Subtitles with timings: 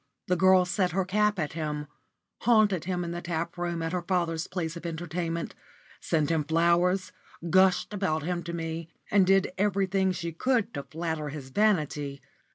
[0.25, 1.85] The girl set her cap at him,
[2.39, 5.53] haunted him in the tap room at her father's place of entertainment,
[5.99, 7.11] sent him flowers,
[7.51, 12.19] gushed about him to me, and did everything she could to flatter his vanity.